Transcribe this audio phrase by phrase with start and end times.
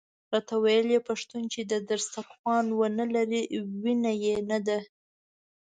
[0.33, 1.59] راته ویل یې پښتون چې
[1.91, 3.41] دسترخوان ونه لري
[3.83, 4.79] وینه یې نده.